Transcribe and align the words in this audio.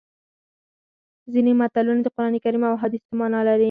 ځینې 1.33 1.51
متلونه 1.59 2.01
د 2.03 2.07
قرانکریم 2.15 2.63
او 2.67 2.75
احادیثو 2.77 3.11
مانا 3.19 3.39
لري 3.47 3.59